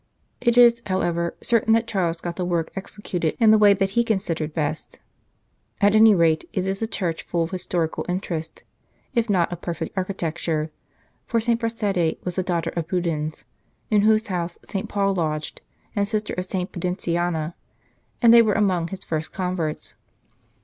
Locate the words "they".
18.33-18.41